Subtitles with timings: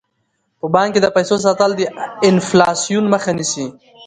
[0.59, 1.81] په بانک کې د پیسو ساتل د
[2.29, 3.65] انفلاسیون مخه نیسي.